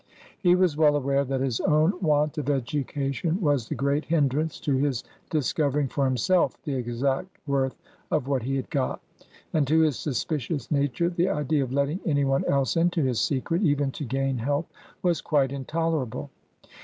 He 0.41 0.55
was 0.55 0.75
well 0.75 0.95
aware 0.95 1.23
that 1.23 1.41
his 1.41 1.59
own 1.61 1.93
want 2.01 2.39
of 2.39 2.49
education 2.49 3.39
was 3.39 3.67
the 3.69 3.75
great 3.75 4.05
hindrance 4.05 4.59
to 4.61 4.75
his 4.75 5.03
discovering 5.29 5.89
for 5.89 6.05
himself 6.05 6.57
the 6.63 6.73
exact 6.73 7.37
worth 7.45 7.75
of 8.09 8.27
what 8.27 8.41
he 8.41 8.55
had 8.55 8.71
got. 8.71 8.99
And 9.53 9.67
to 9.67 9.81
his 9.81 9.99
suspicious 9.99 10.71
nature 10.71 11.11
the 11.11 11.29
idea 11.29 11.63
of 11.63 11.71
letting 11.71 11.99
any 12.03 12.25
one 12.25 12.43
else 12.45 12.75
into 12.75 13.03
his 13.03 13.21
secret, 13.21 13.61
even 13.61 13.91
to 13.91 14.03
gain 14.03 14.39
help, 14.39 14.71
was 15.03 15.21
quite 15.21 15.51
intolerable. 15.51 16.31